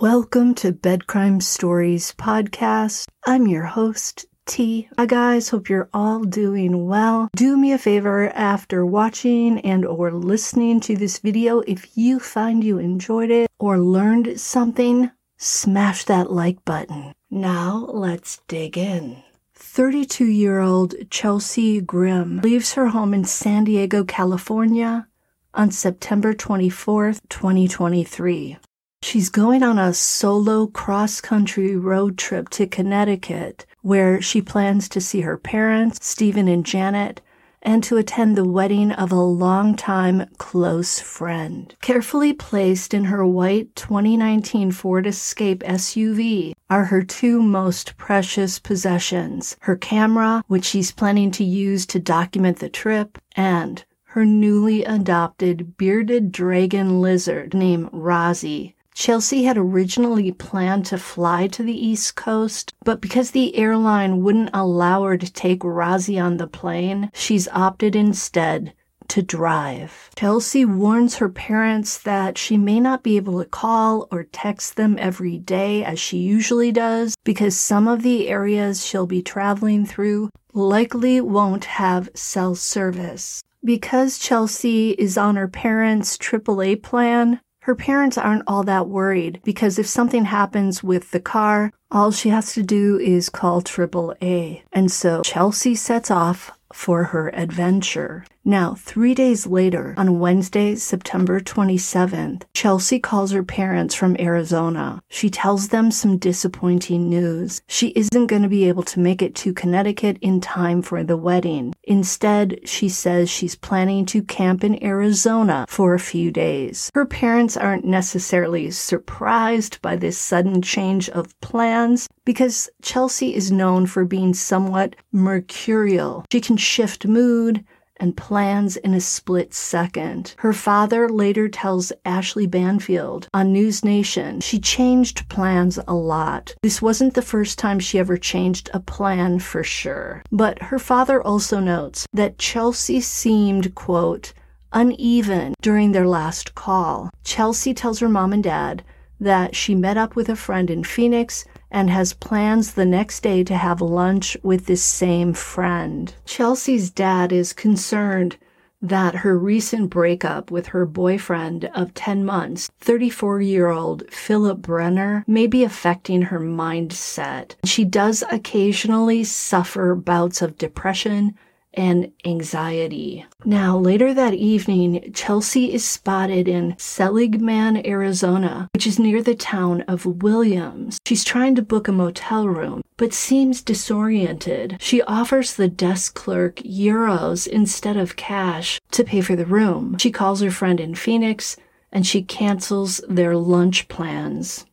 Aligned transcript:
Welcome 0.00 0.54
to 0.54 0.72
Bedcrime 0.72 1.42
Stories 1.42 2.14
podcast. 2.16 3.06
I'm 3.26 3.46
your 3.46 3.66
host, 3.66 4.24
T. 4.46 4.88
Hi 4.96 5.04
guys, 5.04 5.50
hope 5.50 5.68
you're 5.68 5.90
all 5.92 6.20
doing 6.24 6.86
well. 6.86 7.28
Do 7.36 7.58
me 7.58 7.72
a 7.72 7.76
favor 7.76 8.30
after 8.30 8.86
watching 8.86 9.60
and 9.60 9.84
or 9.84 10.10
listening 10.10 10.80
to 10.80 10.96
this 10.96 11.18
video, 11.18 11.60
if 11.66 11.98
you 11.98 12.18
find 12.18 12.64
you 12.64 12.78
enjoyed 12.78 13.30
it 13.30 13.50
or 13.58 13.78
learned 13.78 14.40
something, 14.40 15.10
smash 15.36 16.06
that 16.06 16.32
like 16.32 16.64
button. 16.64 17.12
Now 17.30 17.84
let's 17.92 18.40
dig 18.48 18.78
in. 18.78 19.22
32 19.52 20.24
year 20.24 20.60
old 20.60 20.94
Chelsea 21.10 21.78
Grimm 21.82 22.40
leaves 22.40 22.72
her 22.72 22.88
home 22.88 23.12
in 23.12 23.26
San 23.26 23.64
Diego, 23.64 24.04
California 24.04 25.08
on 25.52 25.70
September 25.70 26.32
24th, 26.32 27.20
2023. 27.28 28.56
She's 29.02 29.30
going 29.30 29.62
on 29.62 29.78
a 29.78 29.94
solo 29.94 30.66
cross 30.66 31.20
country 31.20 31.74
road 31.74 32.16
trip 32.18 32.48
to 32.50 32.66
Connecticut 32.66 33.66
where 33.82 34.20
she 34.20 34.42
plans 34.42 34.88
to 34.90 35.00
see 35.00 35.22
her 35.22 35.38
parents, 35.38 35.98
Stephen 36.06 36.46
and 36.48 36.64
Janet, 36.64 37.20
and 37.62 37.82
to 37.84 37.96
attend 37.96 38.36
the 38.36 38.48
wedding 38.48 38.92
of 38.92 39.10
a 39.10 39.16
longtime 39.16 40.26
close 40.38 41.00
friend. 41.00 41.74
Carefully 41.80 42.32
placed 42.32 42.94
in 42.94 43.04
her 43.04 43.26
white 43.26 43.74
2019 43.74 44.70
Ford 44.70 45.06
Escape 45.06 45.62
SUV 45.64 46.52
are 46.68 46.84
her 46.84 47.02
two 47.02 47.42
most 47.42 47.96
precious 47.96 48.58
possessions 48.58 49.56
her 49.62 49.76
camera, 49.76 50.44
which 50.46 50.64
she's 50.64 50.92
planning 50.92 51.30
to 51.32 51.44
use 51.44 51.84
to 51.86 51.98
document 51.98 52.58
the 52.58 52.68
trip, 52.68 53.18
and 53.34 53.84
her 54.04 54.24
newly 54.24 54.84
adopted 54.84 55.76
bearded 55.76 56.32
dragon 56.32 57.00
lizard 57.00 57.54
named 57.54 57.90
Rozzy, 57.92 58.74
Chelsea 58.94 59.44
had 59.44 59.56
originally 59.56 60.32
planned 60.32 60.86
to 60.86 60.98
fly 60.98 61.46
to 61.48 61.62
the 61.62 61.86
East 61.86 62.16
Coast, 62.16 62.74
but 62.84 63.00
because 63.00 63.30
the 63.30 63.56
airline 63.56 64.22
wouldn't 64.22 64.50
allow 64.52 65.04
her 65.04 65.16
to 65.16 65.32
take 65.32 65.60
Rozzy 65.60 66.22
on 66.22 66.36
the 66.36 66.46
plane, 66.46 67.10
she's 67.14 67.48
opted 67.48 67.94
instead 67.94 68.74
to 69.10 69.22
drive. 69.22 70.10
Chelsea 70.16 70.64
warns 70.64 71.16
her 71.16 71.28
parents 71.28 71.98
that 71.98 72.38
she 72.38 72.56
may 72.56 72.78
not 72.78 73.02
be 73.02 73.16
able 73.16 73.40
to 73.40 73.48
call 73.48 74.06
or 74.12 74.24
text 74.24 74.76
them 74.76 74.96
every 75.00 75.36
day 75.36 75.84
as 75.84 75.98
she 75.98 76.18
usually 76.18 76.70
does 76.70 77.16
because 77.24 77.58
some 77.58 77.88
of 77.88 78.02
the 78.02 78.28
areas 78.28 78.86
she'll 78.86 79.06
be 79.06 79.22
traveling 79.22 79.84
through 79.84 80.30
likely 80.52 81.20
won't 81.20 81.64
have 81.64 82.08
cell 82.14 82.54
service. 82.54 83.42
Because 83.64 84.18
Chelsea 84.18 84.90
is 84.92 85.18
on 85.18 85.36
her 85.36 85.48
parents' 85.48 86.16
AAA 86.16 86.82
plan, 86.82 87.40
her 87.70 87.76
parents 87.76 88.18
aren't 88.18 88.42
all 88.48 88.64
that 88.64 88.88
worried 88.88 89.40
because 89.44 89.78
if 89.78 89.86
something 89.86 90.24
happens 90.24 90.82
with 90.82 91.12
the 91.12 91.20
car, 91.20 91.72
all 91.88 92.10
she 92.10 92.28
has 92.28 92.52
to 92.52 92.64
do 92.64 92.98
is 92.98 93.28
call 93.28 93.62
AAA. 93.62 94.62
And 94.72 94.90
so 94.90 95.22
Chelsea 95.22 95.76
sets 95.76 96.10
off 96.10 96.50
for 96.72 97.04
her 97.04 97.28
adventure. 97.28 98.24
Now, 98.44 98.74
three 98.74 99.14
days 99.14 99.46
later, 99.46 99.92
on 99.98 100.18
Wednesday, 100.18 100.74
September 100.74 101.40
27th, 101.40 102.44
Chelsea 102.54 102.98
calls 102.98 103.32
her 103.32 103.42
parents 103.42 103.94
from 103.94 104.16
Arizona. 104.18 105.02
She 105.10 105.28
tells 105.28 105.68
them 105.68 105.90
some 105.90 106.16
disappointing 106.16 107.10
news. 107.10 107.60
She 107.68 107.88
isn't 107.88 108.28
going 108.28 108.42
to 108.42 108.48
be 108.48 108.66
able 108.66 108.82
to 108.84 108.98
make 108.98 109.20
it 109.20 109.34
to 109.36 109.52
Connecticut 109.52 110.16
in 110.22 110.40
time 110.40 110.80
for 110.80 111.04
the 111.04 111.18
wedding. 111.18 111.74
Instead, 111.84 112.66
she 112.66 112.88
says 112.88 113.28
she's 113.28 113.56
planning 113.56 114.06
to 114.06 114.22
camp 114.22 114.64
in 114.64 114.82
Arizona 114.82 115.66
for 115.68 115.92
a 115.92 115.98
few 115.98 116.30
days. 116.30 116.90
Her 116.94 117.04
parents 117.04 117.58
aren't 117.58 117.84
necessarily 117.84 118.70
surprised 118.70 119.82
by 119.82 119.96
this 119.96 120.16
sudden 120.16 120.62
change 120.62 121.10
of 121.10 121.38
plans 121.42 122.08
because 122.24 122.70
Chelsea 122.80 123.34
is 123.34 123.52
known 123.52 123.86
for 123.86 124.04
being 124.06 124.32
somewhat 124.32 124.96
mercurial. 125.12 126.24
She 126.32 126.40
can 126.40 126.56
shift 126.56 127.06
mood, 127.06 127.64
and 128.00 128.16
plans 128.16 128.76
in 128.78 128.94
a 128.94 129.00
split 129.00 129.54
second. 129.54 130.34
Her 130.38 130.52
father 130.52 131.08
later 131.08 131.48
tells 131.48 131.92
Ashley 132.04 132.46
Banfield 132.46 133.28
on 133.32 133.52
News 133.52 133.84
Nation 133.84 134.40
she 134.40 134.58
changed 134.58 135.28
plans 135.28 135.78
a 135.86 135.94
lot. 135.94 136.54
This 136.62 136.82
wasn't 136.82 137.14
the 137.14 137.22
first 137.22 137.58
time 137.58 137.78
she 137.78 137.98
ever 137.98 138.16
changed 138.16 138.70
a 138.74 138.80
plan 138.80 139.38
for 139.38 139.62
sure. 139.62 140.22
But 140.32 140.62
her 140.62 140.78
father 140.78 141.22
also 141.22 141.60
notes 141.60 142.06
that 142.12 142.38
Chelsea 142.38 143.00
seemed, 143.00 143.74
quote, 143.74 144.32
uneven 144.72 145.54
during 145.60 145.92
their 145.92 146.06
last 146.06 146.54
call. 146.54 147.10
Chelsea 147.24 147.74
tells 147.74 147.98
her 148.00 148.08
mom 148.08 148.32
and 148.32 148.42
dad 148.42 148.82
that 149.20 149.54
she 149.54 149.74
met 149.74 149.96
up 149.96 150.16
with 150.16 150.28
a 150.28 150.36
friend 150.36 150.70
in 150.70 150.82
Phoenix 150.82 151.44
and 151.70 151.90
has 151.90 152.12
plans 152.12 152.74
the 152.74 152.84
next 152.84 153.22
day 153.22 153.44
to 153.44 153.56
have 153.56 153.80
lunch 153.80 154.36
with 154.42 154.66
this 154.66 154.82
same 154.82 155.32
friend. 155.32 156.14
Chelsea's 156.24 156.90
dad 156.90 157.32
is 157.32 157.52
concerned 157.52 158.36
that 158.82 159.16
her 159.16 159.38
recent 159.38 159.90
breakup 159.90 160.50
with 160.50 160.68
her 160.68 160.86
boyfriend 160.86 161.66
of 161.74 161.92
10 161.94 162.24
months, 162.24 162.70
34 162.80 163.42
year 163.42 163.68
old 163.68 164.08
Philip 164.10 164.62
Brenner, 164.62 165.24
may 165.26 165.46
be 165.46 165.64
affecting 165.64 166.22
her 166.22 166.40
mindset. 166.40 167.54
She 167.64 167.84
does 167.84 168.24
occasionally 168.30 169.24
suffer 169.24 169.94
bouts 169.94 170.40
of 170.40 170.56
depression 170.56 171.36
and 171.74 172.12
anxiety. 172.24 173.24
Now, 173.44 173.78
later 173.78 174.12
that 174.12 174.34
evening, 174.34 175.12
Chelsea 175.14 175.72
is 175.72 175.84
spotted 175.84 176.48
in 176.48 176.74
Seligman, 176.78 177.86
Arizona, 177.86 178.68
which 178.74 178.86
is 178.86 178.98
near 178.98 179.22
the 179.22 179.34
town 179.34 179.82
of 179.82 180.22
Williams. 180.22 180.98
She's 181.06 181.24
trying 181.24 181.54
to 181.56 181.62
book 181.62 181.88
a 181.88 181.92
motel 181.92 182.48
room, 182.48 182.82
but 182.96 183.12
seems 183.12 183.62
disoriented. 183.62 184.76
She 184.80 185.02
offers 185.02 185.54
the 185.54 185.68
desk 185.68 186.14
clerk 186.14 186.56
euros 186.56 187.46
instead 187.46 187.96
of 187.96 188.16
cash 188.16 188.80
to 188.90 189.04
pay 189.04 189.20
for 189.20 189.36
the 189.36 189.46
room. 189.46 189.96
She 189.98 190.10
calls 190.10 190.40
her 190.40 190.50
friend 190.50 190.80
in 190.80 190.94
Phoenix 190.94 191.56
and 191.92 192.06
she 192.06 192.22
cancels 192.22 193.00
their 193.08 193.36
lunch 193.36 193.88
plans. 193.88 194.66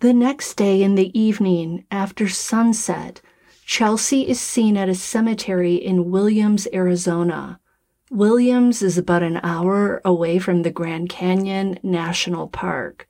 The 0.00 0.12
next 0.14 0.54
day 0.54 0.82
in 0.82 0.94
the 0.94 1.16
evening, 1.18 1.84
after 1.90 2.26
sunset, 2.26 3.20
Chelsea 3.70 4.28
is 4.28 4.40
seen 4.40 4.76
at 4.76 4.88
a 4.88 4.96
cemetery 4.96 5.76
in 5.76 6.10
Williams, 6.10 6.66
Arizona. 6.72 7.60
Williams 8.10 8.82
is 8.82 8.98
about 8.98 9.22
an 9.22 9.38
hour 9.44 10.02
away 10.04 10.40
from 10.40 10.62
the 10.62 10.72
Grand 10.72 11.08
Canyon 11.08 11.78
National 11.80 12.48
Park. 12.48 13.08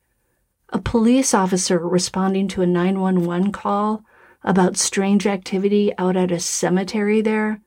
A 0.69 0.79
police 0.79 1.33
officer 1.33 1.79
responding 1.79 2.47
to 2.49 2.61
a 2.61 2.67
911 2.67 3.53
call 3.53 4.05
about 4.45 4.77
strange 4.77 5.27
activity 5.27 5.95
out 5.97 6.15
at 6.15 6.31
a 6.31 6.39
cemetery 6.39 7.23
there 7.23 7.63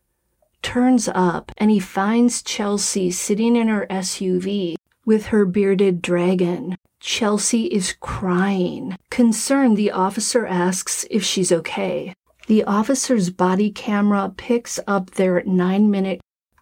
turns 0.62 1.10
up 1.16 1.52
and 1.58 1.72
he 1.72 1.80
finds 1.80 2.44
Chelsea 2.44 3.10
sitting 3.10 3.56
in 3.56 3.70
her 3.70 3.88
SUV 3.90 4.76
with 5.04 5.26
her 5.26 5.46
bearded 5.46 6.00
dragon. 6.00 6.78
Chelsea 7.00 7.66
is 7.66 7.96
crying. 8.02 8.96
Concerned, 9.10 9.78
the 9.78 9.90
officer 9.90 10.46
asks 10.46 11.08
if 11.10 11.24
she's 11.24 11.52
okay. 11.52 12.14
The 12.48 12.64
officer's 12.66 13.30
body 13.30 13.72
camera 13.72 14.34
picks 14.36 14.80
up 14.86 15.12
their 15.12 15.44
nine 15.44 15.90
minute 15.90 16.22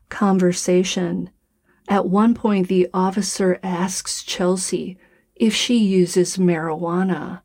conversation. 0.09 1.31
At 1.87 2.07
one 2.07 2.35
point, 2.35 2.67
the 2.67 2.87
officer 2.93 3.59
asks 3.63 4.23
Chelsea 4.23 4.97
if 5.35 5.55
she 5.55 5.77
uses 5.77 6.37
marijuana. 6.37 7.41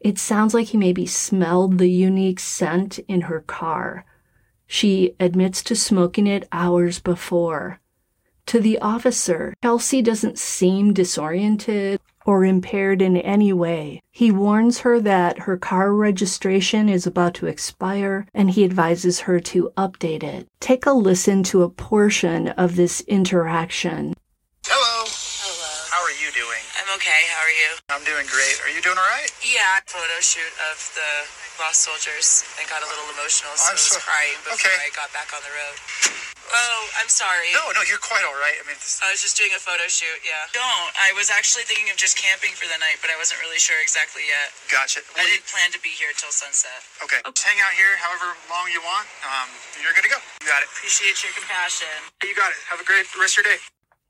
It 0.00 0.18
sounds 0.18 0.54
like 0.54 0.68
he 0.68 0.78
maybe 0.78 1.06
smelled 1.06 1.78
the 1.78 1.90
unique 1.90 2.40
scent 2.40 2.98
in 3.00 3.22
her 3.22 3.40
car. 3.40 4.06
She 4.66 5.14
admits 5.20 5.62
to 5.64 5.76
smoking 5.76 6.26
it 6.26 6.48
hours 6.52 6.98
before. 6.98 7.80
To 8.46 8.60
the 8.60 8.78
officer, 8.78 9.54
Chelsea 9.62 10.02
doesn't 10.02 10.38
seem 10.38 10.92
disoriented 10.92 12.00
or 12.24 12.44
impaired 12.44 13.02
in 13.02 13.16
any 13.18 13.52
way. 13.52 14.02
He 14.10 14.30
warns 14.30 14.80
her 14.80 15.00
that 15.00 15.40
her 15.40 15.56
car 15.56 15.92
registration 15.92 16.88
is 16.88 17.06
about 17.06 17.34
to 17.34 17.46
expire 17.46 18.26
and 18.34 18.50
he 18.50 18.64
advises 18.64 19.20
her 19.20 19.40
to 19.40 19.72
update 19.76 20.22
it. 20.22 20.48
Take 20.60 20.86
a 20.86 20.92
listen 20.92 21.42
to 21.44 21.62
a 21.62 21.68
portion 21.70 22.48
of 22.48 22.76
this 22.76 23.00
interaction. 23.02 24.14
Hello. 24.66 25.04
Hello. 25.06 25.72
How 25.92 26.00
are 26.02 26.16
you 26.22 26.32
doing? 26.32 26.62
I'm 26.80 26.88
okay. 26.96 27.20
How 27.34 27.42
are 27.44 27.56
you? 27.60 27.70
I'm 27.92 28.04
doing 28.08 28.26
great. 28.26 28.56
Are 28.64 28.72
you 28.74 28.80
doing 28.80 28.96
all 28.96 29.10
right? 29.12 29.30
Yeah. 29.44 29.80
Photo 29.86 30.18
shoot 30.20 30.52
of 30.72 30.76
the 30.96 31.10
lost 31.62 31.84
soldiers. 31.84 32.42
I 32.58 32.64
got 32.70 32.80
a 32.82 32.88
little 32.88 33.06
emotional, 33.14 33.52
so 33.54 33.68
I'm 33.68 33.70
I 33.70 33.78
was 33.78 33.84
so- 33.84 34.00
crying 34.00 34.38
before 34.42 34.56
okay. 34.56 34.76
I 34.80 34.90
got 34.96 35.12
back 35.12 35.30
on 35.36 35.40
the 35.44 35.52
road. 35.52 36.33
Oh, 36.52 36.82
I'm 37.00 37.08
sorry. 37.08 37.48
No, 37.56 37.72
no, 37.72 37.80
you're 37.88 38.02
quite 38.02 38.22
all 38.26 38.36
right. 38.36 38.54
I 38.60 38.64
mean, 38.68 38.76
this, 38.78 39.00
I 39.02 39.08
was 39.10 39.24
just 39.24 39.34
doing 39.38 39.50
a 39.56 39.60
photo 39.62 39.88
shoot. 39.88 40.20
Yeah. 40.22 40.44
Don't. 40.52 40.90
I 41.00 41.10
was 41.16 41.32
actually 41.32 41.64
thinking 41.64 41.88
of 41.90 41.96
just 41.96 42.14
camping 42.20 42.52
for 42.54 42.68
the 42.68 42.76
night, 42.78 43.00
but 43.00 43.08
I 43.10 43.16
wasn't 43.16 43.40
really 43.42 43.58
sure 43.58 43.78
exactly 43.80 44.22
yet. 44.28 44.52
gotcha. 44.70 45.00
I 45.00 45.04
Well, 45.16 45.26
you- 45.26 45.40
didn't 45.40 45.48
plan 45.50 45.72
to 45.74 45.80
be 45.80 45.90
here 45.90 46.12
till 46.14 46.30
sunset. 46.30 46.84
okay. 47.02 47.20
Just 47.24 47.42
hang 47.46 47.58
out 47.64 47.72
here 47.74 47.96
however 47.98 48.36
long 48.52 48.70
you 48.70 48.80
want. 48.84 49.08
Um, 49.26 49.48
you're 49.82 49.94
good 49.96 50.04
to 50.06 50.12
go. 50.12 50.20
You 50.42 50.46
got 50.46 50.62
it. 50.62 50.68
Appreciate 50.70 51.18
your 51.24 51.32
compassion. 51.34 51.90
You 52.22 52.34
got 52.36 52.52
it. 52.52 52.60
Have 52.70 52.78
a 52.80 52.86
great 52.86 53.08
rest 53.18 53.38
of 53.38 53.44
your 53.44 53.56
day. 53.56 53.60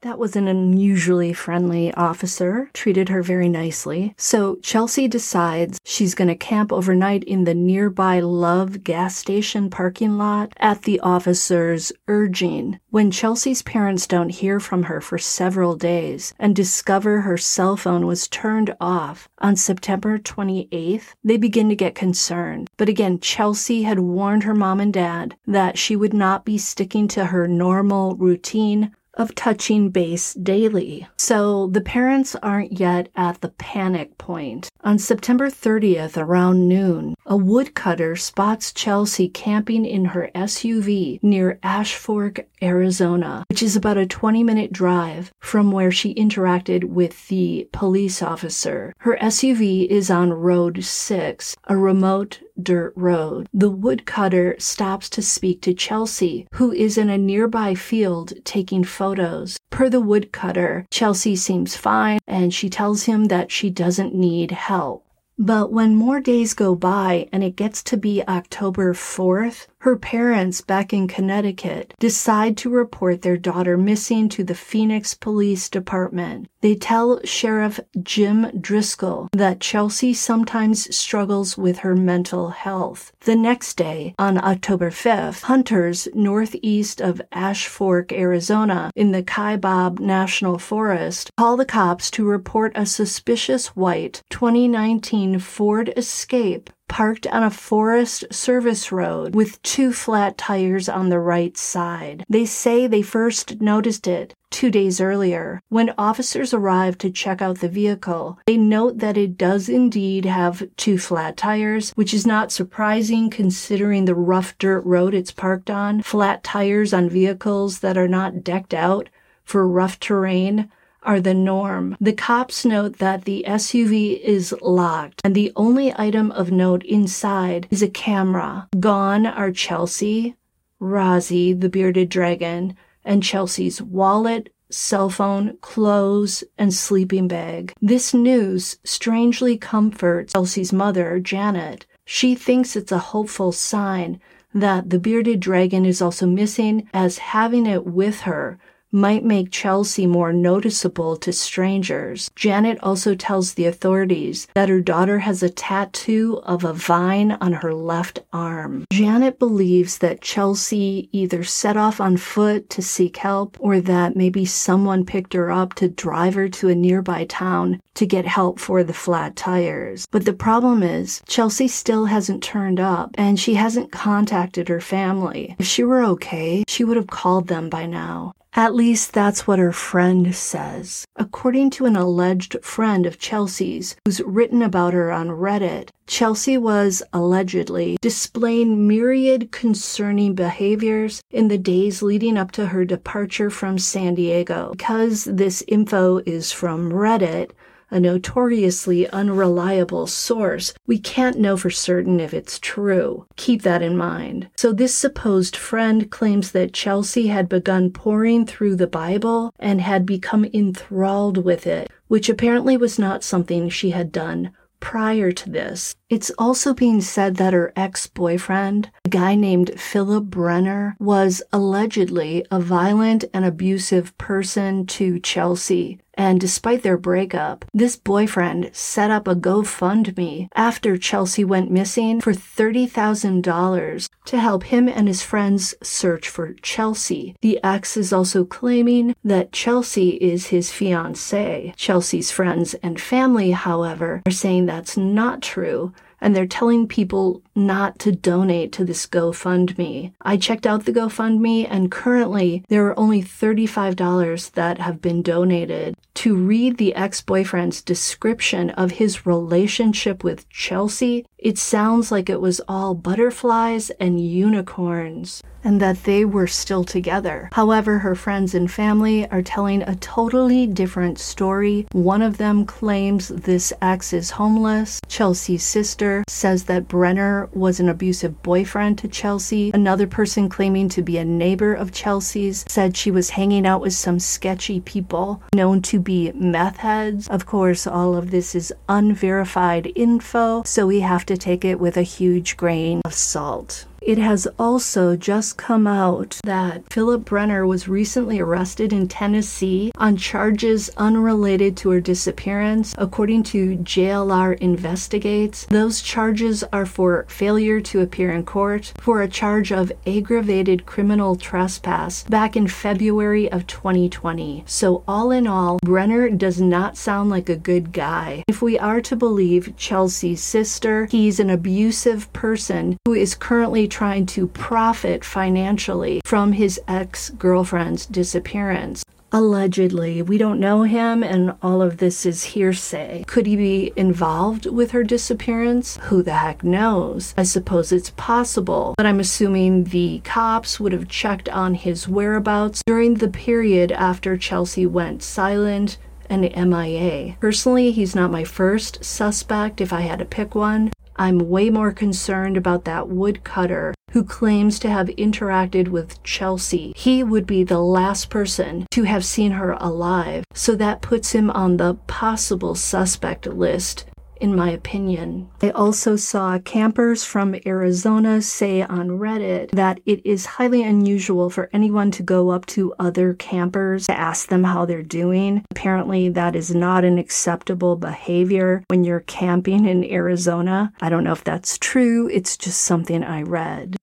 That 0.05 0.19
was 0.19 0.37
an 0.37 0.49
unusually 0.49 1.33
friendly 1.33 1.91
officer, 1.95 2.69
treated 2.75 3.09
her 3.09 3.23
very 3.23 3.49
nicely. 3.49 4.15
So 4.19 4.57
Chelsea 4.57 5.09
decides 5.09 5.81
she's 5.83 6.15
going 6.15 6.29
to 6.29 6.35
camp 6.35 6.75
overnight 6.75 7.25
in 7.25 7.45
the 7.45 7.55
nearby 7.55 8.21
Love 8.21 8.85
gas 8.85 9.17
station 9.17 9.71
parking 9.71 10.19
lot 10.19 10.53
at 10.59 10.83
the 10.83 11.01
officer's 11.01 11.91
urging. 12.07 12.79
When 12.91 13.11
Chelsea's 13.11 13.63
parents 13.63 14.07
don't 14.07 14.29
hear 14.29 14.61
from 14.61 14.83
her 14.83 15.01
for 15.01 15.17
several 15.17 15.75
days 15.75 16.35
and 16.39 16.55
discover 16.55 17.23
her 17.23 17.39
cell 17.39 17.75
phone 17.75 18.07
was 18.07 18.29
turned 18.29 18.77
off 18.83 19.27
on 19.39 19.57
September 19.57 20.19
28th, 20.19 21.15
they 21.25 21.39
begin 21.39 21.71
to 21.71 21.75
get 21.75 21.95
concerned. 21.95 22.69
But 22.77 22.91
again, 22.91 23.21
Chelsea 23.21 23.85
had 23.85 24.01
warned 24.01 24.43
her 24.43 24.55
mom 24.55 24.81
and 24.81 24.93
dad 24.93 25.35
that 25.47 25.79
she 25.79 25.97
would 25.97 26.13
not 26.13 26.45
be 26.45 26.59
sticking 26.59 27.09
to 27.09 27.25
her 27.25 27.49
normal 27.49 28.17
routine 28.17 28.95
of 29.17 29.35
touching 29.35 29.91
base 29.91 30.35
daily. 30.35 31.07
So 31.17 31.69
the 31.69 31.81
parents 31.81 32.37
aren't 32.43 32.79
yet 32.79 33.09
at 33.17 33.41
the 33.41 33.51
panic 33.51 34.19
point. 34.19 34.69
On 34.83 34.99
September 34.99 35.49
30th, 35.49 36.17
around 36.17 36.69
noon, 36.69 37.15
a 37.27 37.37
woodcutter 37.37 38.17
spots 38.17 38.73
Chelsea 38.73 39.29
camping 39.29 39.87
in 39.87 40.07
her 40.07 40.31
SUV 40.35 41.23
near 41.23 41.59
Ash 41.63 41.95
Fork, 41.95 42.47
Arizona, 42.65 43.45
which 43.51 43.63
is 43.63 43.77
about 43.77 43.99
a 43.99 44.07
20 44.07 44.43
minute 44.43 44.73
drive 44.73 45.31
from 45.39 45.71
where 45.71 45.93
she 45.93 46.15
interacted 46.15 46.85
with 46.85 47.29
the 47.29 47.69
police 47.73 48.23
officer. 48.23 48.95
Her 48.99 49.19
SUV 49.21 49.87
is 49.87 50.11
on 50.11 50.33
Road 50.33 50.83
6, 50.83 51.57
a 51.69 51.77
remote 51.77 52.41
dirt 52.61 52.93
road. 52.97 53.49
The 53.53 53.71
woodcutter 53.71 54.57
stops 54.59 55.11
to 55.11 55.23
speak 55.23 55.61
to 55.63 55.75
Chelsea, 55.75 56.47
who 56.55 56.73
is 56.73 56.97
in 56.97 57.11
a 57.11 57.19
nearby 57.19 57.75
field 57.75 58.33
taking 58.45 58.85
photos. 58.85 59.59
Per 59.71 59.89
the 59.91 60.01
woodcutter, 60.01 60.87
Chelsea 60.91 61.37
seems 61.37 61.77
fine 61.77 62.19
and 62.27 62.55
she 62.55 62.71
tells 62.71 63.05
him 63.05 63.27
that 63.27 63.51
she 63.51 63.71
doesn't 63.71 64.15
need 64.15 64.51
help. 64.53 65.05
But 65.39 65.73
when 65.73 65.97
more 65.97 66.21
days 66.21 66.55
go 66.55 66.77
by 66.77 67.29
and 67.33 67.43
it 67.43 67.57
gets 67.57 67.83
to 67.85 67.97
be 67.97 68.23
October 68.23 68.95
4th, 68.95 69.67
her 69.85 69.97
parents 69.97 70.63
back 70.63 70.95
in 70.95 71.07
Connecticut 71.07 71.93
decide 71.99 72.57
to 72.57 72.71
report 72.71 73.21
their 73.21 73.37
daughter 73.37 73.77
missing 73.77 74.31
to 74.31 74.43
the 74.43 74.55
Phoenix 74.55 75.13
Police 75.13 75.69
Department. 75.69 76.49
They 76.63 76.75
tell 76.75 77.21
Sheriff 77.25 77.79
Jim 78.03 78.51
Driscoll 78.59 79.29
that 79.33 79.61
Chelsea 79.61 80.15
sometimes 80.15 80.97
struggles 80.97 81.59
with 81.59 81.81
her 81.81 81.95
mental 81.95 82.49
health. 82.49 83.13
The 83.21 83.37
next 83.37 83.75
day, 83.75 84.15
on 84.19 84.43
October 84.43 84.91
5th, 84.91 85.43
hunters 85.43 86.09
northeast 86.15 87.03
of 87.03 87.21
Ash 87.31 87.67
Fork, 87.67 88.11
Arizona, 88.11 88.91
in 88.97 89.13
the 89.13 89.23
Kaibab 89.23 90.01
National 90.01 90.59
Forest, 90.59 91.31
call 91.37 91.59
the 91.59 91.67
cops 91.67 92.11
to 92.13 92.25
report 92.25 92.73
a 92.75 92.87
suspicious 92.87 93.77
white 93.77 94.23
2019 94.31 95.41
Ford 95.41 95.93
Escape 95.95 96.71
parked 96.95 97.27
on 97.27 97.43
a 97.43 97.51
Forest 97.51 98.25
Service 98.33 98.93
road 98.93 99.35
with 99.35 99.61
two 99.63 99.93
flat 99.93 100.39
tires 100.39 100.89
on 100.89 101.09
the 101.09 101.19
right 101.19 101.57
side. 101.57 102.25
They 102.29 102.47
say 102.47 102.87
they 102.87 103.03
first 103.03 103.61
noticed 103.61 104.07
it 104.07 104.33
two 104.51 104.71
days 104.71 105.01
earlier. 105.01 105.61
When 105.71 105.93
officers 105.99 106.55
arrive 106.55 106.97
to 106.99 107.11
check 107.11 107.43
out 107.43 107.59
the 107.59 107.69
vehicle, 107.69 108.39
they 108.47 108.57
note 108.57 108.99
that 108.99 109.17
it 109.17 109.37
does 109.37 109.69
indeed 109.69 110.25
have 110.25 110.63
two 110.77 110.97
flat 110.97 111.37
tires, 111.37 111.91
which 111.97 112.15
is 112.15 112.29
not 112.29 112.53
surprising 112.53 113.29
considering 113.29 114.05
the 114.05 114.15
rough 114.15 114.57
dirt 114.59 114.85
road 114.85 115.15
it's 115.15 115.33
parked 115.33 115.71
on. 115.71 116.01
Flat 116.01 116.45
tires 116.45 116.95
on 116.95 117.11
vehicles 117.11 117.81
that 117.81 117.99
are 117.99 118.07
not 118.07 118.45
decked 118.45 118.73
out 118.73 119.09
for 119.45 119.67
rough 119.67 119.99
terrain 119.99 120.71
are 121.05 121.21
the 121.21 121.35
norm. 121.35 121.97
The 122.01 122.13
cops 122.13 122.65
note 122.65 122.99
that 122.99 123.25
the 123.25 123.45
SUV 123.47 124.21
is 124.21 124.55
locked 124.61 125.21
and 125.25 125.35
the 125.35 125.53
only 125.57 125.95
item 125.97 126.33
of 126.33 126.51
note 126.51 126.85
inside 126.85 127.69
is 127.71 127.83
a 127.83 127.89
camera. 127.89 128.69
Gone 128.81 129.27
are 129.27 129.53
Chelsea, 129.53 130.37
Rozzy, 130.81 131.59
the 131.59 131.69
bearded 131.69 132.09
dragon, 132.09 132.77
and 133.05 133.23
Chelsea's 133.23 133.81
wallet, 133.81 134.53
cell 134.71 135.09
phone, 135.09 135.57
clothes, 135.61 136.43
and 136.59 136.73
sleeping 136.73 137.29
bag. 137.29 137.73
This 137.81 138.13
news 138.13 138.79
strangely 138.85 139.57
comforts 139.57 140.33
Chelsea's 140.33 140.73
mother, 140.73 141.21
Janet. 141.21 141.87
She 142.05 142.35
thinks 142.35 142.77
it's 142.77 142.93
a 142.93 142.99
hopeful 142.99 143.53
sign 143.53 144.21
that 144.53 144.91
the 144.91 144.99
bearded 144.99 145.41
dragon 145.41 145.85
is 145.85 146.01
also 146.01 146.27
missing, 146.27 146.89
as 146.95 147.19
having 147.19 147.67
it 147.67 147.85
with 147.87 148.21
her 148.21 148.59
might 148.95 149.25
make 149.25 149.51
Chelsea 149.51 150.07
more 150.07 150.33
noticeable 150.33 151.17
to 151.17 151.33
strangers. 151.33 152.31
Janet 152.37 152.79
also 152.81 153.17
tells 153.17 153.55
the 153.55 153.67
authorities 153.67 154.47
that 154.55 154.69
her 154.69 154.81
daughter 154.81 155.19
has 155.19 155.43
a 155.43 155.51
tattoo 155.51 156.41
of 156.45 156.63
a 156.63 156.73
vine 156.73 157.33
on 157.41 157.53
her 157.53 157.75
left 157.75 158.21
arm. 158.33 158.85
Janet 158.93 159.41
believes 159.41 159.99
that 159.99 160.21
Chelsea 160.21 161.09
either 161.11 161.43
set 161.43 161.77
off 161.77 162.01
on 162.01 162.17
foot 162.17 162.71
to 162.71 162.81
seek 162.81 163.17
help 163.17 163.57
or 163.59 163.81
that 163.81 164.15
maybe 164.15 164.45
someone 164.45 165.05
picked 165.05 165.33
her 165.33 165.51
up 165.51 165.75
to 165.75 165.89
drive 165.89 166.35
her 166.35 166.49
to 166.49 166.69
a 166.69 166.75
nearby 166.75 167.25
town 167.25 167.81
to 167.95 168.07
get 168.07 168.27
help 168.27 168.59
for 168.61 168.85
the 168.85 168.93
flat 168.93 169.35
tires. 169.35 170.07
But 170.11 170.25
the 170.25 170.33
problem 170.33 170.83
is, 170.83 171.21
Chelsea 171.27 171.69
still 171.69 172.07
hasn't 172.07 172.43
turned 172.43 172.79
up 172.79 173.11
and 173.15 173.39
she 173.41 173.55
hasn't 173.55 173.93
contacted 173.93 174.69
her 174.69 174.81
family. 174.81 175.57
If 175.59 175.67
she 175.67 175.83
were 175.83 176.05
okay, 176.05 176.65
she 176.69 176.85
would 176.85 176.97
have 176.97 177.09
called 177.09 177.49
them 177.49 177.69
by 177.69 177.87
now. 177.87 178.35
At 178.57 178.73
least 178.73 179.13
that's 179.13 179.49
what 179.49 179.59
her 179.59 179.73
friend 179.73 180.33
says. 180.33 181.05
According 181.17 181.71
to 181.71 181.87
an 181.87 181.97
alleged 181.97 182.57
friend 182.63 183.05
of 183.05 183.19
Chelsea's 183.19 183.97
who's 184.05 184.21
written 184.21 184.63
about 184.63 184.95
her 184.95 185.11
on 185.11 185.29
Reddit, 185.29 185.89
Chelsea 186.07 186.57
was 186.57 187.03
allegedly 187.13 187.97
displaying 188.01 188.87
myriad 188.87 189.51
concerning 189.51 190.35
behaviors 190.35 191.21
in 191.33 191.49
the 191.49 191.59
days 191.59 192.01
leading 192.01 192.37
up 192.37 192.53
to 192.53 192.67
her 192.67 192.85
departure 192.85 193.51
from 193.51 193.77
San 193.77 194.15
Diego. 194.15 194.71
Because 194.71 195.25
this 195.25 195.65
info 195.67 196.19
is 196.19 196.53
from 196.53 196.93
Reddit, 196.93 197.51
a 197.95 198.01
notoriously 198.01 199.09
unreliable 199.11 200.09
source, 200.09 200.75
we 200.87 200.99
can't 200.99 201.39
know 201.39 201.57
for 201.57 201.71
certain 201.71 202.19
if 202.19 202.35
it's 202.35 202.59
true. 202.59 203.25
Keep 203.37 203.63
that 203.63 203.83
in 203.83 203.97
mind. 203.97 204.51
So, 204.57 204.73
this 204.73 204.95
supposed 204.95 205.55
friend 205.57 206.11
claims 206.11 206.51
that 206.51 206.75
Chelsea 206.75 207.29
had 207.29 207.49
begun 207.49 207.93
poring 207.93 208.47
through 208.47 208.77
the 208.77 208.89
Bible 208.89 209.55
and 209.61 209.81
had 209.81 210.05
become 210.05 210.45
enthralled 210.53 211.39
with 211.39 211.69
it, 211.69 211.89
which 212.09 212.29
apparently 212.29 212.77
was 212.77 212.99
not 212.99 213.23
something 213.23 213.69
she 213.69 213.91
had 213.91 214.11
done 214.11 214.51
prior 214.85 215.33
to 215.33 215.49
this. 215.49 215.97
It's 216.11 216.31
also 216.37 216.75
being 216.75 217.01
said 217.01 217.37
that 217.37 217.55
her 217.55 217.73
ex 217.75 218.07
boyfriend, 218.07 218.91
a 219.07 219.09
guy 219.09 219.35
named 219.35 219.81
Philip 219.81 220.25
Brenner, 220.25 220.95
was 220.99 221.43
allegedly 221.53 222.45
a 222.51 222.61
violent 222.61 223.25
and 223.33 223.47
abusive 223.47 224.17
person 224.19 224.85
to 224.89 225.19
Chelsea. 225.21 226.01
And 226.15 226.41
despite 226.41 226.83
their 226.83 226.97
breakup, 226.97 227.65
this 227.75 227.97
boyfriend 227.97 228.71
set 228.73 229.11
up 229.11 229.27
a 229.27 229.35
GoFundMe 229.35 230.49
after 230.55 230.97
Chelsea 230.97 231.45
went 231.45 231.71
missing 231.71 232.21
for 232.21 232.33
$30,000 232.33 234.09
to 234.27 234.39
help 234.39 234.65
him 234.65 234.89
and 234.89 235.09
his 235.09 235.23
friends 235.23 235.75
search 235.83 236.29
for 236.29 236.55
Chelsea. 236.55 237.35
The 237.43 237.59
ex 237.63 237.97
is 237.97 238.13
also 238.13 238.45
claiming 238.45 239.15
that 239.25 239.53
Chelsea 239.53 240.11
is 240.11 240.49
his 240.49 240.71
fiancée. 240.71 241.75
Chelsea's 241.77 242.31
friends 242.31 242.75
and 242.75 243.01
family, 243.01 243.51
however, 243.51 244.23
are 244.27 244.33
saying 244.33 244.67
that's 244.67 244.97
not 244.97 245.43
true 245.43 245.93
and 246.25 246.35
they're 246.35 246.47
telling 246.47 246.89
people 246.89 247.43
not 247.55 247.99
to 247.99 248.11
donate 248.11 248.73
to 248.73 248.83
this 248.83 249.07
GoFundMe. 249.07 250.11
I 250.23 250.39
checked 250.39 250.67
out 250.67 250.87
the 250.87 250.93
GoFundMe, 250.93 251.69
and 251.71 251.91
currently 251.91 252.65
there 252.69 252.87
are 252.87 252.99
only 252.99 253.23
$35 253.23 254.53
that 254.53 254.79
have 254.79 255.03
been 255.03 255.21
donated. 255.21 255.95
To 256.15 256.35
read 256.35 256.79
the 256.79 256.95
ex 256.95 257.21
boyfriend's 257.21 257.83
description 257.83 258.71
of 258.71 258.93
his 258.93 259.27
relationship 259.27 260.25
with 260.25 260.49
Chelsea, 260.49 261.27
it 261.45 261.59
sounds 261.59 262.11
like 262.11 262.31
it 262.31 262.41
was 262.41 262.59
all 262.67 262.95
butterflies 262.95 263.91
and 264.01 264.19
unicorns 264.19 265.43
and 265.65 265.81
that 265.81 266.05
they 266.05 266.25
were 266.25 266.47
still 266.47 266.85
together. 266.85 267.49
However, 267.53 267.99
her 267.99 268.15
friends 268.15 268.55
and 268.55 268.71
family 268.71 269.29
are 269.31 269.43
telling 269.43 269.83
a 269.83 269.97
totally 269.97 270.67
different 270.67 271.19
story. 271.19 271.87
One 271.93 272.21
of 272.21 272.37
them 272.37 272.67
claims 272.67 273.29
this 273.29 273.73
ex 273.81 274.13
is 274.13 274.31
homeless. 274.31 275.01
Chelsea's 275.09 275.63
sister 275.65 276.23
says 276.29 276.65
that 276.65 276.87
Brenner 276.87 277.49
was 277.53 277.81
an 277.81 277.89
abusive 277.89 278.43
boyfriend 278.43 278.99
to 278.99 279.09
Chelsea. 279.09 279.71
Another 279.73 280.07
person 280.07 280.49
claiming 280.49 280.89
to 280.91 281.03
be 281.03 281.17
a 281.17 281.25
neighbor 281.25 281.73
of 281.73 281.93
Chelsea's 281.93 282.65
said 282.69 282.97
she 282.97 283.11
was 283.11 283.31
hanging 283.31 283.67
out 283.67 283.81
with 283.81 283.95
some 283.95 284.19
sketchy 284.19 284.81
people 284.81 285.43
known 285.55 285.81
to 285.83 285.99
be 285.99 286.31
meth 286.33 286.77
heads. 286.77 287.27
Of 287.29 287.47
course, 287.47 287.87
all 287.87 288.15
of 288.15 288.31
this 288.31 288.55
is 288.55 288.73
unverified 288.89 289.91
info, 289.95 290.63
so 290.65 290.87
we 290.87 291.01
have 291.01 291.25
to 291.27 291.34
take 291.37 291.65
it 291.65 291.81
with 291.81 291.97
a 291.97 292.03
huge 292.03 292.57
grain 292.57 293.01
of 293.05 293.15
salt. 293.15 293.87
It 294.05 294.19
has 294.19 294.47
also 294.59 295.17
just 295.17 295.57
come 295.57 295.87
out 295.87 296.39
that 296.45 296.93
Philip 296.93 297.25
Brenner 297.25 297.67
was 297.67 297.89
recently 297.89 298.39
arrested 298.39 298.93
in 298.93 299.09
Tennessee 299.09 299.93
on 299.97 300.19
charges 300.19 300.91
unrelated 300.99 301.75
to 301.79 301.89
her 301.89 302.03
disappearance. 302.03 302.95
According 302.99 303.45
to 303.45 303.79
JLR 303.79 304.59
Investigates, 304.59 305.65
those 305.71 306.03
charges 306.03 306.63
are 306.71 306.85
for 306.85 307.25
failure 307.31 307.81
to 307.81 308.03
appear 308.03 308.31
in 308.31 308.45
court 308.45 308.93
for 309.01 309.23
a 309.23 309.29
charge 309.29 309.73
of 309.73 309.91
aggravated 310.07 310.85
criminal 310.85 311.35
trespass 311.35 312.25
back 312.25 312.57
in 312.57 312.69
February 312.69 313.51
of 313.51 313.67
2020. 313.67 314.65
So, 314.67 315.03
all 315.09 315.31
in 315.31 315.47
all, 315.47 315.79
Brenner 315.83 316.29
does 316.29 316.61
not 316.61 316.99
sound 316.99 317.31
like 317.31 317.49
a 317.49 317.57
good 317.57 317.91
guy. 317.93 318.45
If 318.49 318.61
we 318.61 318.79
are 318.79 319.01
to 319.01 319.17
believe 319.17 319.75
Chelsea's 319.79 320.43
sister, 320.43 321.07
he's 321.07 321.41
an 321.41 321.49
abusive 321.49 322.31
person 322.35 322.99
who 323.07 323.15
is 323.15 323.35
currently 323.35 323.89
trying 323.95 324.27
to 324.27 324.49
profit 324.49 325.25
financially 325.25 326.21
from 326.25 326.51
his 326.51 326.81
ex 326.89 327.31
girlfriend's 327.31 328.07
disappearance. 328.07 329.05
Allegedly, 329.31 330.21
we 330.21 330.37
don't 330.37 330.59
know 330.59 330.83
him, 330.83 331.23
and 331.23 331.55
all 331.63 331.81
of 331.81 331.99
this 331.99 332.27
is 332.27 332.43
hearsay. 332.43 333.23
Could 333.29 333.47
he 333.47 333.55
be 333.55 333.93
involved 333.95 334.67
with 334.67 334.91
her 334.91 335.05
disappearance? 335.05 335.97
Who 336.03 336.25
the 336.25 336.35
heck 336.35 336.65
knows? 336.65 337.35
I 337.39 337.45
suppose 337.45 337.93
it's 337.93 338.11
possible, 338.17 338.95
but 338.97 339.07
I'm 339.07 339.21
assuming 339.21 339.85
the 339.85 340.21
cops 340.25 340.81
would 340.81 340.93
have 340.93 341.09
checked 341.09 341.49
on 341.49 341.75
his 341.75 342.09
whereabouts 342.09 342.83
during 342.85 343.15
the 343.15 343.29
period 343.29 343.93
after 343.93 344.37
Chelsea 344.37 344.87
went 344.87 345.23
silent 345.23 345.99
and 346.29 346.43
MIA. 346.43 347.37
Personally, 347.39 347.93
he's 347.93 348.17
not 348.17 348.33
my 348.33 348.43
first 348.43 349.05
suspect 349.05 349.81
if 349.81 349.93
I 349.93 350.01
had 350.01 350.19
to 350.19 350.25
pick 350.25 350.57
one. 350.57 350.91
I'm 351.17 351.49
way 351.49 351.71
more 351.71 351.93
concerned 351.93 352.57
about 352.57 352.85
that 352.85 353.09
woodcutter 353.09 353.95
who 354.13 354.25
claims 354.25 354.79
to 354.79 354.89
have 354.89 355.09
interacted 355.09 355.89
with 355.89 356.23
Chelsea. 356.23 356.93
He 356.97 357.23
would 357.23 357.47
be 357.47 357.65
the 357.65 357.81
last 357.81 358.31
person 358.31 358.87
to 358.93 359.03
have 359.03 359.25
seen 359.25 359.53
her 359.53 359.73
alive, 359.73 360.45
so 360.55 360.77
that 360.77 361.03
puts 361.03 361.33
him 361.33 361.51
on 361.51 361.77
the 361.77 361.95
possible 362.07 362.75
suspect 362.75 363.47
list 363.47 364.07
in 364.45 364.55
my 364.55 364.71
opinion. 364.71 365.49
I 365.63 365.71
also 365.71 366.17
saw 366.17 366.59
campers 366.59 367.25
from 367.25 367.57
Arizona 367.65 368.43
say 368.43 368.83
on 368.83 369.19
Reddit 369.19 369.71
that 369.71 370.01
it 370.05 370.25
is 370.27 370.45
highly 370.45 370.83
unusual 370.83 371.49
for 371.49 371.71
anyone 371.73 372.11
to 372.11 372.23
go 372.23 372.51
up 372.51 372.67
to 372.67 372.93
other 372.99 373.33
campers 373.33 374.07
to 374.07 374.21
ask 374.21 374.49
them 374.49 374.65
how 374.65 374.85
they're 374.85 375.03
doing. 375.03 375.65
Apparently, 375.71 376.29
that 376.29 376.55
is 376.55 376.75
not 376.75 377.05
an 377.05 377.17
acceptable 377.17 377.97
behavior 377.97 378.85
when 378.89 379.03
you're 379.03 379.21
camping 379.21 379.87
in 379.87 380.05
Arizona. 380.05 380.93
I 381.01 381.09
don't 381.09 381.25
know 381.25 381.33
if 381.33 381.43
that's 381.43 381.79
true, 381.79 382.29
it's 382.29 382.59
just 382.59 382.83
something 382.83 383.25
I 383.25 383.41
read. 383.41 383.97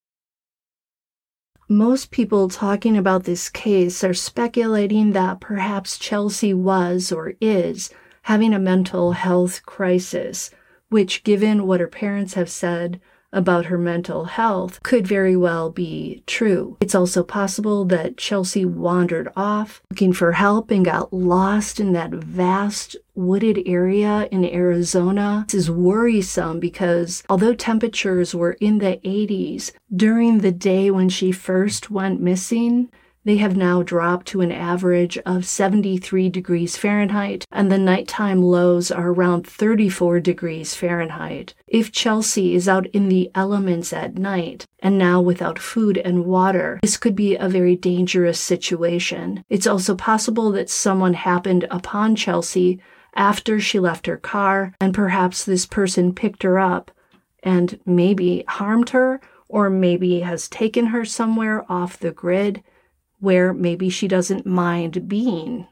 Most 1.68 2.10
people 2.10 2.48
talking 2.48 2.98
about 2.98 3.24
this 3.24 3.48
case 3.48 4.02
are 4.02 4.12
speculating 4.12 5.12
that 5.12 5.40
perhaps 5.40 5.96
Chelsea 5.96 6.52
was 6.52 7.12
or 7.12 7.34
is 7.40 7.90
having 8.22 8.54
a 8.54 8.58
mental 8.58 9.12
health 9.12 9.64
crisis, 9.66 10.50
which, 10.88 11.24
given 11.24 11.66
what 11.66 11.80
her 11.80 11.88
parents 11.88 12.34
have 12.34 12.50
said 12.50 13.00
about 13.32 13.66
her 13.66 13.78
mental 13.78 14.26
health, 14.26 14.82
could 14.82 15.06
very 15.06 15.34
well 15.36 15.70
be 15.70 16.22
true. 16.26 16.76
It's 16.80 16.94
also 16.94 17.22
possible 17.22 17.84
that 17.86 18.18
Chelsea 18.18 18.64
wandered 18.64 19.28
off 19.34 19.82
looking 19.90 20.12
for 20.12 20.32
help 20.32 20.70
and 20.70 20.84
got 20.84 21.12
lost 21.12 21.80
in 21.80 21.92
that 21.94 22.10
vast 22.10 22.94
wooded 23.14 23.62
area 23.66 24.28
in 24.30 24.44
Arizona. 24.44 25.46
This 25.48 25.62
is 25.62 25.70
worrisome 25.70 26.60
because 26.60 27.22
although 27.28 27.54
temperatures 27.54 28.34
were 28.34 28.52
in 28.60 28.78
the 28.78 29.00
80s 29.04 29.72
during 29.94 30.38
the 30.38 30.52
day 30.52 30.90
when 30.90 31.08
she 31.08 31.32
first 31.32 31.90
went 31.90 32.20
missing, 32.20 32.90
they 33.24 33.36
have 33.36 33.56
now 33.56 33.82
dropped 33.82 34.26
to 34.26 34.40
an 34.40 34.50
average 34.50 35.16
of 35.18 35.46
73 35.46 36.28
degrees 36.28 36.76
Fahrenheit, 36.76 37.46
and 37.52 37.70
the 37.70 37.78
nighttime 37.78 38.42
lows 38.42 38.90
are 38.90 39.10
around 39.10 39.46
34 39.46 40.18
degrees 40.20 40.74
Fahrenheit. 40.74 41.54
If 41.68 41.92
Chelsea 41.92 42.54
is 42.54 42.68
out 42.68 42.86
in 42.86 43.08
the 43.08 43.30
elements 43.34 43.92
at 43.92 44.18
night, 44.18 44.66
and 44.80 44.98
now 44.98 45.20
without 45.20 45.58
food 45.58 45.98
and 45.98 46.24
water, 46.24 46.80
this 46.82 46.96
could 46.96 47.14
be 47.14 47.36
a 47.36 47.48
very 47.48 47.76
dangerous 47.76 48.40
situation. 48.40 49.44
It's 49.48 49.68
also 49.68 49.94
possible 49.94 50.50
that 50.52 50.70
someone 50.70 51.14
happened 51.14 51.64
upon 51.70 52.16
Chelsea 52.16 52.80
after 53.14 53.60
she 53.60 53.78
left 53.78 54.06
her 54.06 54.16
car, 54.16 54.74
and 54.80 54.92
perhaps 54.92 55.44
this 55.44 55.66
person 55.66 56.12
picked 56.14 56.42
her 56.42 56.58
up 56.58 56.90
and 57.44 57.78
maybe 57.86 58.44
harmed 58.48 58.90
her, 58.90 59.20
or 59.48 59.68
maybe 59.68 60.20
has 60.20 60.48
taken 60.48 60.86
her 60.86 61.04
somewhere 61.04 61.70
off 61.70 61.98
the 61.98 62.10
grid 62.10 62.62
where 63.22 63.54
maybe 63.54 63.88
she 63.88 64.08
doesn't 64.08 64.44
mind 64.44 65.08
being. 65.08 65.66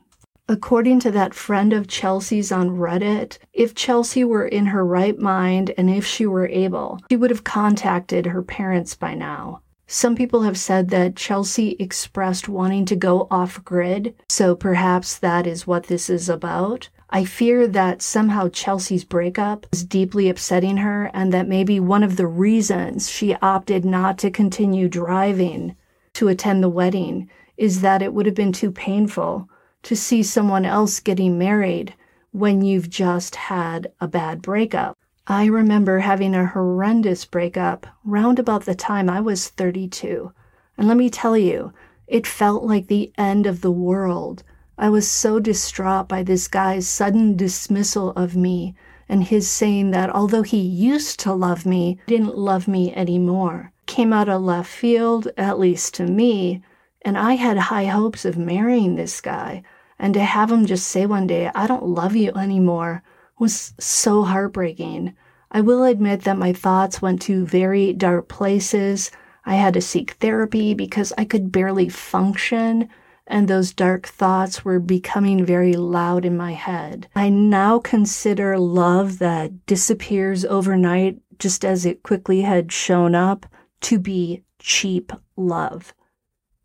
According 0.49 1.01
to 1.01 1.11
that 1.11 1.35
friend 1.35 1.73
of 1.73 1.87
Chelsea's 1.87 2.51
on 2.51 2.71
Reddit, 2.71 3.39
if 3.53 3.75
Chelsea 3.75 4.25
were 4.25 4.47
in 4.47 4.67
her 4.67 4.85
right 4.85 5.19
mind 5.19 5.73
and 5.77 5.91
if 5.91 6.07
she 6.07 6.27
were 6.27 6.49
able, 6.49 6.99
she 7.11 7.17
would 7.17 7.31
have 7.31 7.45
contacted 7.45 8.27
her 8.27 8.43
parents 8.43 8.95
by 8.95 9.15
now. 9.15 9.63
Some 9.87 10.15
people 10.15 10.43
have 10.43 10.57
said 10.57 10.91
that 10.91 11.17
Chelsea 11.17 11.77
expressed 11.81 12.49
wanting 12.49 12.85
to 12.87 12.95
go 12.95 13.27
off 13.29 13.65
grid, 13.65 14.15
so 14.29 14.55
perhaps 14.55 15.19
that 15.19 15.49
is 15.49 15.67
what 15.67 15.85
this 15.85 16.09
is 16.09 16.29
about. 16.29 16.89
I 17.11 17.25
fear 17.25 17.67
that 17.67 18.01
somehow 18.01 18.49
Chelsea's 18.49 19.03
breakup 19.05 19.67
is 19.73 19.85
deeply 19.85 20.29
upsetting 20.29 20.77
her, 20.77 21.11
and 21.13 21.33
that 21.33 21.49
maybe 21.49 21.81
one 21.81 22.05
of 22.05 22.17
the 22.17 22.29
reasons 22.29 23.11
she 23.11 23.35
opted 23.43 23.85
not 23.85 24.17
to 24.19 24.31
continue 24.31 24.89
driving 24.89 25.75
to 26.15 26.29
attend 26.29 26.63
the 26.63 26.69
wedding 26.69 27.29
is 27.61 27.83
that 27.83 28.01
it 28.01 28.15
would 28.15 28.25
have 28.25 28.35
been 28.35 28.53
too 28.53 28.73
painful 28.73 29.47
to 29.83 29.95
see 29.95 30.23
someone 30.23 30.65
else 30.65 30.99
getting 30.99 31.37
married 31.37 31.95
when 32.33 32.63
you've 32.63 32.89
just 32.89 33.37
had 33.37 33.93
a 34.01 34.09
bad 34.09 34.41
breakup. 34.41 34.97
I 35.27 35.45
remember 35.45 35.99
having 35.99 36.35
a 36.35 36.47
horrendous 36.47 37.27
breakup 37.27 37.87
round 38.03 38.39
about 38.39 38.65
the 38.65 38.75
time 38.75 39.11
I 39.11 39.21
was 39.21 39.49
32. 39.49 40.33
And 40.79 40.89
let 40.89 40.97
me 40.97 41.11
tell 41.11 41.37
you, 41.37 41.75
it 42.07 42.27
felt 42.27 42.65
like 42.65 42.87
the 42.87 43.13
end 43.19 43.45
of 43.45 43.61
the 43.61 43.71
world. 43.71 44.43
I 44.79 44.89
was 44.89 45.07
so 45.07 45.39
distraught 45.39 46.09
by 46.09 46.23
this 46.23 46.49
guy's 46.49 46.89
sudden 46.89 47.37
dismissal 47.37 48.13
of 48.13 48.35
me 48.35 48.75
and 49.07 49.25
his 49.25 49.51
saying 49.51 49.91
that 49.91 50.09
although 50.09 50.43
he 50.43 50.61
used 50.61 51.21
to 51.21 51.35
love 51.35 51.67
me, 51.67 51.99
didn't 52.07 52.39
love 52.39 52.67
me 52.67 52.95
anymore. 52.95 53.71
Came 53.85 54.15
out 54.15 54.31
of 54.31 54.41
left 54.41 54.71
field, 54.71 55.29
at 55.37 55.59
least 55.59 55.93
to 55.97 56.07
me, 56.07 56.63
and 57.03 57.17
I 57.17 57.35
had 57.35 57.57
high 57.57 57.87
hopes 57.87 58.25
of 58.25 58.37
marrying 58.37 58.95
this 58.95 59.21
guy. 59.21 59.63
And 59.99 60.15
to 60.15 60.21
have 60.21 60.51
him 60.51 60.67
just 60.67 60.87
say 60.87 61.07
one 61.07 61.27
day, 61.27 61.51
I 61.55 61.67
don't 61.67 61.87
love 61.87 62.17
you 62.17 62.33
anymore, 62.33 63.03
was 63.39 63.75
so 63.79 64.23
heartbreaking. 64.23 65.15
I 65.51 65.61
will 65.61 65.85
admit 65.85 66.23
that 66.23 66.39
my 66.39 66.53
thoughts 66.53 67.03
went 67.03 67.21
to 67.23 67.45
very 67.45 67.93
dark 67.93 68.29
places. 68.29 69.11
I 69.45 69.55
had 69.57 69.75
to 69.75 69.81
seek 69.81 70.13
therapy 70.13 70.75
because 70.75 71.13
I 71.19 71.25
could 71.25 71.51
barely 71.51 71.89
function, 71.89 72.89
and 73.27 73.49
those 73.49 73.73
dark 73.73 74.07
thoughts 74.07 74.65
were 74.65 74.79
becoming 74.79 75.45
very 75.45 75.75
loud 75.75 76.25
in 76.25 76.37
my 76.37 76.53
head. 76.53 77.09
I 77.15 77.29
now 77.31 77.79
consider 77.79 78.59
love 78.59 79.19
that 79.19 79.67
disappears 79.67 80.45
overnight, 80.45 81.21
just 81.39 81.65
as 81.65 81.85
it 81.85 82.03
quickly 82.03 82.43
had 82.43 82.73
shown 82.73 83.15
up, 83.15 83.47
to 83.83 83.99
be 83.99 84.45
cheap 84.59 85.13
love. 85.37 85.95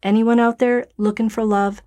Anyone 0.05 0.39
out 0.39 0.59
there 0.59 0.85
looking 0.97 1.29
for 1.29 1.43
love, 1.43 1.81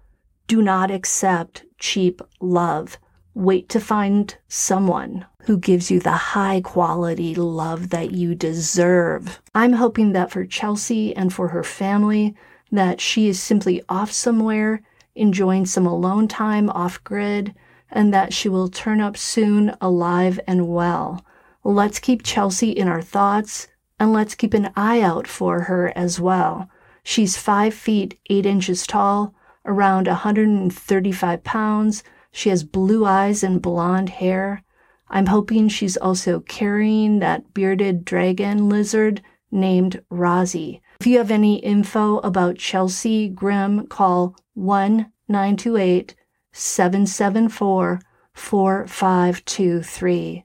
do 0.49 0.61
not 0.61 0.91
accept 0.91 1.65
cheap 1.79 2.21
love. 2.41 2.99
Wait 3.33 3.69
to 3.69 3.79
find 3.79 4.37
someone 4.49 5.25
who 5.43 5.57
gives 5.57 5.89
you 5.89 6.01
the 6.01 6.11
high 6.11 6.61
quality 6.61 7.37
love 7.37 7.91
that 7.91 8.11
you 8.11 8.35
deserve. 8.35 9.41
I'm 9.55 9.75
hoping 9.75 10.15
that 10.15 10.33
for 10.33 10.45
Chelsea 10.45 11.15
and 11.15 11.33
for 11.33 11.47
her 11.47 11.63
family, 11.63 12.35
that 12.73 13.01
she 13.01 13.29
is 13.29 13.41
simply 13.41 13.85
off 13.89 14.11
somewhere, 14.11 14.83
enjoying 15.15 15.65
some 15.65 15.87
alone 15.87 16.27
time 16.27 16.69
off 16.71 17.05
grid, 17.05 17.55
and 17.89 18.13
that 18.13 18.33
she 18.33 18.49
will 18.49 18.69
turn 18.69 19.01
up 19.01 19.17
soon 19.17 19.77
alive 19.81 20.41
and 20.45 20.67
well. 20.67 21.25
Let's 21.63 22.01
keep 22.01 22.25
Chelsea 22.25 22.73
in 22.73 22.89
our 22.89 23.01
thoughts 23.01 23.69
and 24.01 24.13
let's 24.13 24.35
keep 24.35 24.55
an 24.55 24.73
eye 24.75 25.03
out 25.03 25.29
for 25.29 25.61
her 25.63 25.93
as 25.97 26.19
well. 26.19 26.69
She's 27.11 27.39
5 27.39 27.73
feet 27.73 28.21
8 28.29 28.45
inches 28.45 28.87
tall, 28.87 29.35
around 29.65 30.09
135 30.09 31.43
pounds. 31.43 32.05
She 32.33 32.51
has 32.51 32.65
blue 32.65 33.07
eyes 33.07 33.43
and 33.43 33.63
blonde 33.63 34.11
hair. 34.11 34.63
I'm 35.09 35.25
hoping 35.25 35.71
she's 35.71 35.97
also 35.97 36.41
carrying 36.41 37.21
that 37.21 37.55
bearded 37.55 38.05
dragon 38.05 38.69
lizard 38.69 39.23
named 39.51 40.03
Rozzy. 40.13 40.83
If 41.01 41.07
you 41.07 41.17
have 41.17 41.31
any 41.31 41.61
info 41.61 42.19
about 42.19 42.59
Chelsea 42.59 43.31
Grimm, 43.31 43.87
call 43.87 44.37
1 44.53 45.11
928 45.29 46.15
774 46.53 48.03
4523. 48.35 50.45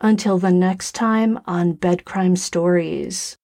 Until 0.00 0.38
the 0.38 0.52
next 0.52 0.94
time 0.94 1.38
on 1.44 1.74
Bed 1.74 2.06
Crime 2.06 2.36
Stories. 2.36 3.37